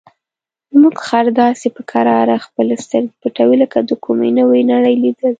[0.71, 5.29] زموږ خر داسې په کراره خپلې سترګې پټوي لکه د کومې نوې نړۍ لیدل.